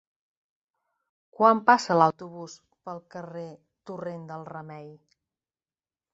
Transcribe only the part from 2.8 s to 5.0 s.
pel carrer Torrent del Remei?